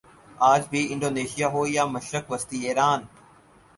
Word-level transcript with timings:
آج 0.51 0.61
بھی 0.69 0.81
انڈونیشیا 0.93 1.47
ہو 1.53 1.61
یا 1.67 1.83
مشرق 1.95 2.25
وسطی 2.31 2.59
ایران 2.67 2.99